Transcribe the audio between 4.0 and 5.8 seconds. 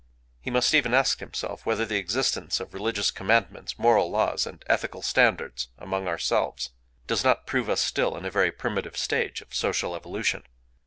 laws, and ethical standards